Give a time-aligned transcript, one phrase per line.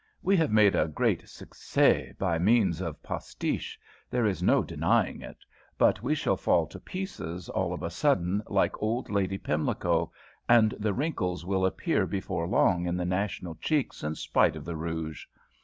[0.23, 3.77] We have made a great succès by means of postiche
[4.09, 5.45] there is no denying it.
[5.77, 10.11] But we shall fall to pieces all of a sudden like old Lady Pimlico;
[10.49, 14.75] and the wrinkles will appear before long in the national cheeks in spite of the
[14.75, 15.27] rouge.